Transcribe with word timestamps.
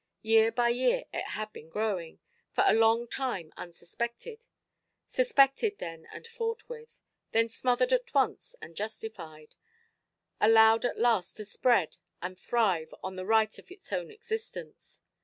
Year 0.23 0.51
by 0.51 0.69
year 0.69 1.03
it 1.13 1.25
had 1.25 1.53
been 1.53 1.69
growing, 1.69 2.17
for 2.53 2.63
a 2.65 2.73
long 2.73 3.07
time 3.07 3.53
unsuspected; 3.55 4.47
suspected 5.05 5.77
then 5.77 6.07
and 6.11 6.25
fought 6.25 6.67
with, 6.67 6.99
then 7.33 7.49
smothered 7.49 7.93
at 7.93 8.11
once 8.11 8.55
and 8.63 8.75
justified; 8.75 9.53
allowed 10.39 10.85
at 10.85 10.97
last 10.97 11.37
to 11.37 11.45
spread 11.45 11.97
and 12.19 12.39
thrive 12.39 12.95
on 13.03 13.15
the 13.15 13.27
right 13.27 13.59
of 13.59 13.69
its 13.69 13.93
own 13.93 14.09
existence. 14.09 15.03